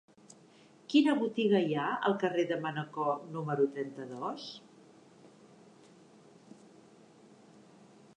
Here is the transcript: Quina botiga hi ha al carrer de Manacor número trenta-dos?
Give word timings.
Quina 0.91 1.13
botiga 1.17 1.59
hi 1.65 1.75
ha 1.81 1.83
al 2.09 2.15
carrer 2.23 2.45
de 2.51 2.57
Manacor 2.63 3.11
número 3.35 3.67
trenta-dos? 3.75 4.49